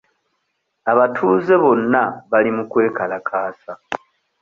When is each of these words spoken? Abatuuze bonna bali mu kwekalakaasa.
Abatuuze 0.91 1.53
bonna 1.63 2.03
bali 2.29 2.49
mu 2.57 2.63
kwekalakaasa. 2.71 3.71